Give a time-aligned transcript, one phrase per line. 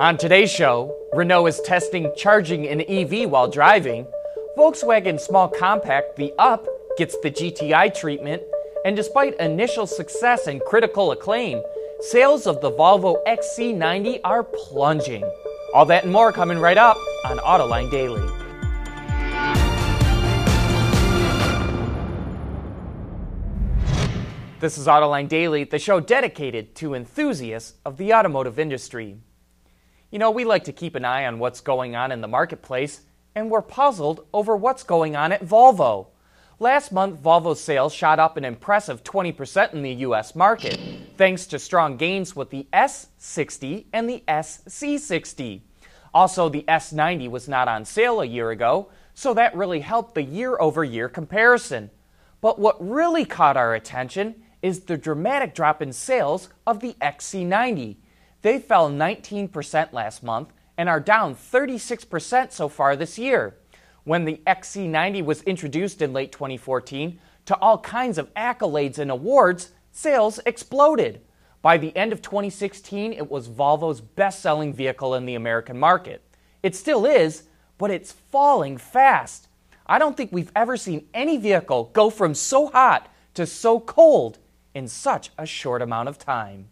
[0.00, 4.06] On today's show, Renault is testing charging an EV while driving.
[4.56, 8.40] Volkswagen small compact, the Up, gets the GTI treatment.
[8.86, 11.62] And despite initial success and critical acclaim,
[12.00, 15.22] sales of the Volvo XC90 are plunging.
[15.74, 16.96] All that and more coming right up
[17.26, 18.26] on Autoline Daily.
[24.60, 29.18] This is Autoline Daily, the show dedicated to enthusiasts of the automotive industry.
[30.10, 33.02] You know, we like to keep an eye on what's going on in the marketplace,
[33.36, 36.08] and we're puzzled over what's going on at Volvo.
[36.58, 40.80] Last month, Volvo's sales shot up an impressive 20% in the US market,
[41.16, 45.60] thanks to strong gains with the S60 and the XC60.
[46.12, 50.24] Also, the S90 was not on sale a year ago, so that really helped the
[50.24, 51.88] year over year comparison.
[52.40, 57.96] But what really caught our attention is the dramatic drop in sales of the XC90.
[58.42, 63.56] They fell 19% last month and are down 36% so far this year.
[64.04, 69.72] When the XC90 was introduced in late 2014 to all kinds of accolades and awards,
[69.92, 71.20] sales exploded.
[71.62, 76.22] By the end of 2016, it was Volvo's best selling vehicle in the American market.
[76.62, 77.44] It still is,
[77.76, 79.48] but it's falling fast.
[79.86, 84.38] I don't think we've ever seen any vehicle go from so hot to so cold
[84.74, 86.68] in such a short amount of time.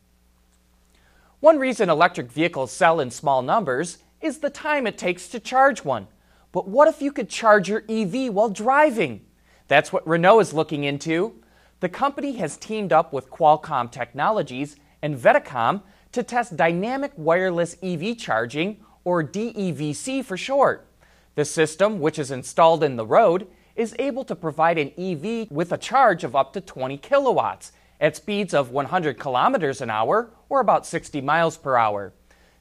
[1.41, 5.85] One reason electric vehicles sell in small numbers is the time it takes to charge
[5.85, 6.09] one.
[6.51, 9.25] But what if you could charge your EV while driving?
[9.69, 11.41] That's what Renault is looking into.
[11.79, 18.19] The company has teamed up with Qualcomm Technologies and Vedecom to test dynamic wireless EV
[18.19, 20.89] charging, or DEVC for short.
[21.37, 25.71] The system, which is installed in the road, is able to provide an EV with
[25.71, 30.61] a charge of up to 20 kilowatts at speeds of 100 kilometers an hour or
[30.61, 32.13] about 60 miles per hour.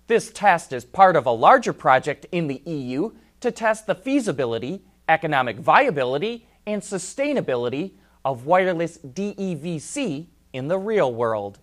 [0.07, 4.81] This test is part of a larger project in the EU to test the feasibility,
[5.09, 7.91] economic viability, and sustainability
[8.25, 11.59] of wireless DEVC in the real world.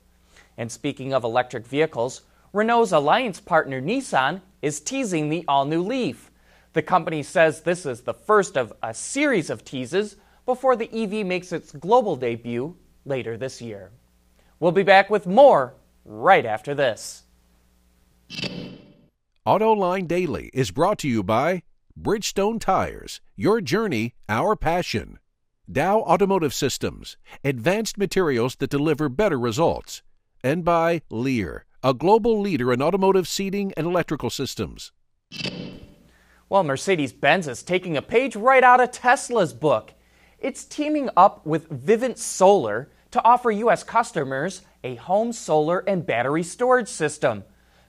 [0.56, 6.30] And speaking of electric vehicles, Renault's alliance partner Nissan is teasing the all new Leaf.
[6.72, 11.26] The company says this is the first of a series of teases before the EV
[11.26, 13.90] makes its global debut later this year.
[14.60, 17.24] We'll be back with more right after this.
[19.46, 21.62] AutoLine Daily is brought to you by
[22.00, 25.18] Bridgestone Tires, your journey, our passion.
[25.70, 30.02] Dow Automotive Systems, advanced materials that deliver better results.
[30.42, 34.92] And by Lear, a global leader in automotive seating and electrical systems.
[36.48, 39.92] Well, Mercedes Benz is taking a page right out of Tesla's book.
[40.38, 43.84] It's teaming up with Vivint Solar to offer U.S.
[43.84, 47.44] customers a home solar and battery storage system.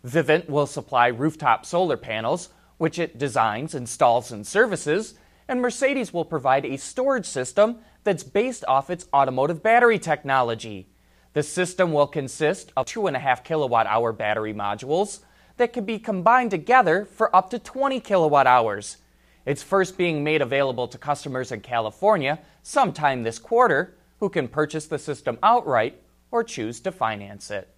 [0.06, 5.16] Vivint will supply rooftop solar panels, which it designs, installs, and services,
[5.48, 10.90] and Mercedes will provide a storage system that's based off its automotive battery technology.
[11.34, 15.22] The system will consist of 2.5 kilowatt hour battery modules
[15.58, 18.98] that can be combined together for up to 20 kilowatt hours.
[19.44, 24.86] It's first being made available to customers in California sometime this quarter, who can purchase
[24.86, 27.70] the system outright or choose to finance it.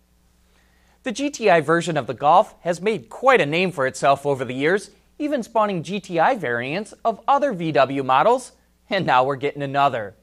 [1.04, 4.54] The GTI version of the Golf has made quite a name for itself over the
[4.54, 8.52] years, even spawning GTI variants of other VW models,
[8.90, 10.16] and now we're getting another.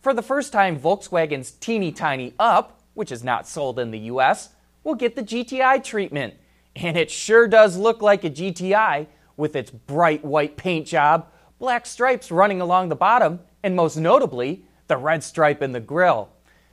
[0.00, 4.50] For the first time, Volkswagen's teeny tiny Up, which is not sold in the US,
[4.82, 6.34] will get the GTI treatment.
[6.74, 11.26] And it sure does look like a GTI with its bright white paint job,
[11.58, 16.30] black stripes running along the bottom, and most notably, the red stripe in the grille.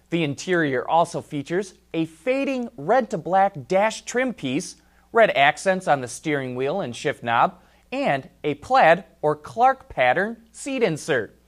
[0.09, 4.78] The interior also features a fading red to black dash trim piece,
[5.11, 7.61] red accents on the steering wheel and shift knob,
[7.91, 11.39] and a plaid or Clark pattern seat insert.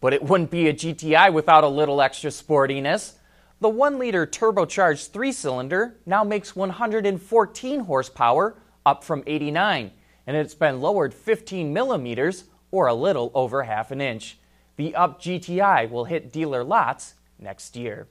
[0.00, 3.14] But it wouldn't be a GTI without a little extra sportiness.
[3.60, 9.92] The 1 liter turbocharged 3 cylinder now makes 114 horsepower, up from 89,
[10.26, 14.38] and it's been lowered 15 millimeters, or a little over half an inch.
[14.76, 18.08] The Up GTI will hit dealer lots next year.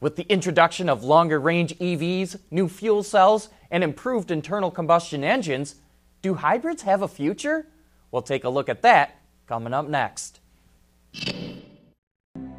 [0.00, 5.76] With the introduction of longer range EVs, new fuel cells, and improved internal combustion engines,
[6.20, 7.68] do hybrids have a future?
[8.10, 9.16] We'll take a look at that
[9.46, 10.40] coming up next.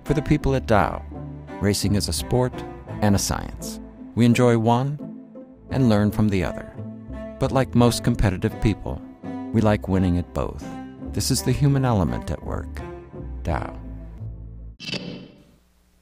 [0.03, 1.05] For the people at Dow,
[1.61, 2.53] racing is a sport
[3.01, 3.79] and a science.
[4.15, 4.97] We enjoy one
[5.69, 6.73] and learn from the other.
[7.39, 9.01] But like most competitive people,
[9.53, 10.65] we like winning at both.
[11.11, 12.81] This is the human element at work.
[13.43, 13.79] Dow.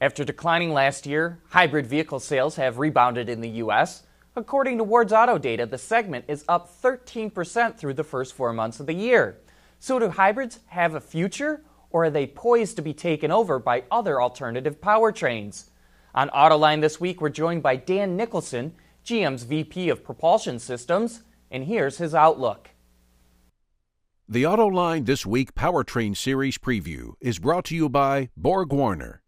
[0.00, 4.02] After declining last year, hybrid vehicle sales have rebounded in the U.S.
[4.34, 8.80] According to Ward's Auto data, the segment is up 13% through the first four months
[8.80, 9.38] of the year.
[9.78, 13.84] So, do hybrids have a future, or are they poised to be taken over by
[13.90, 15.68] other alternative powertrains?
[16.14, 18.74] On Autoline this week, we're joined by Dan Nicholson,
[19.04, 22.70] GM's VP of Propulsion Systems, and here's his outlook.
[24.32, 29.20] The Autoline This Week Powertrain Series preview is brought to you by Borg Warner.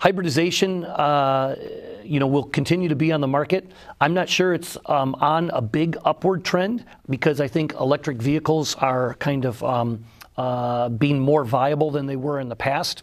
[0.00, 1.54] Hybridization, uh,
[2.02, 3.70] you know, will continue to be on the market.
[4.00, 8.74] I'm not sure it's um, on a big upward trend because I think electric vehicles
[8.76, 10.02] are kind of um,
[10.36, 13.02] uh, being more viable than they were in the past.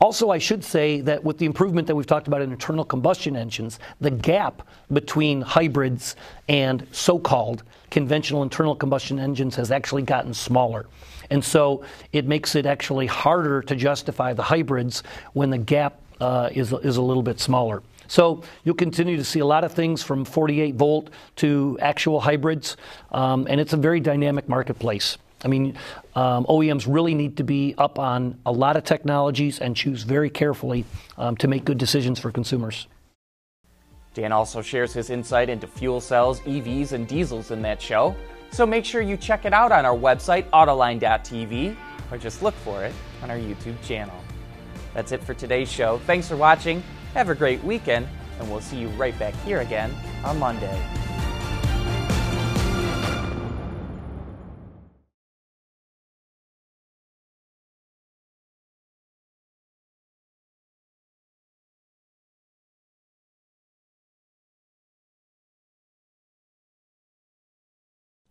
[0.00, 3.36] Also, I should say that with the improvement that we've talked about in internal combustion
[3.36, 6.16] engines, the gap between hybrids
[6.48, 10.86] and so called conventional internal combustion engines has actually gotten smaller.
[11.30, 15.02] And so it makes it actually harder to justify the hybrids
[15.32, 17.82] when the gap uh, is, is a little bit smaller.
[18.06, 22.76] So you'll continue to see a lot of things from 48 volt to actual hybrids,
[23.12, 25.18] um, and it's a very dynamic marketplace.
[25.44, 25.76] I mean,
[26.14, 30.30] um, OEMs really need to be up on a lot of technologies and choose very
[30.30, 30.84] carefully
[31.16, 32.88] um, to make good decisions for consumers.
[34.14, 38.16] Dan also shares his insight into fuel cells, EVs, and diesels in that show.
[38.50, 41.76] So make sure you check it out on our website, Autoline.tv,
[42.10, 44.16] or just look for it on our YouTube channel.
[44.94, 45.98] That's it for today's show.
[46.06, 46.82] Thanks for watching.
[47.14, 48.08] Have a great weekend,
[48.40, 49.94] and we'll see you right back here again
[50.24, 50.97] on Monday.